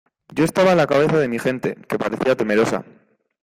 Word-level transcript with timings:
yo 0.33 0.43
estaba 0.45 0.71
a 0.71 0.75
la 0.75 0.87
cabeza 0.87 1.19
de 1.19 1.27
mi 1.27 1.37
gente, 1.37 1.75
que 1.87 1.99
parecía 1.99 2.35
temerosa 2.35 2.83